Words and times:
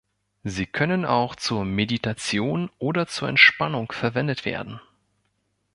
Sie 0.43 0.65
können 0.65 1.05
auch 1.05 1.35
zur 1.35 1.63
Meditation 1.63 2.71
oder 2.79 3.05
zur 3.05 3.29
Entspannung 3.29 3.91
verwendet 3.91 4.45
werden. 4.45 4.81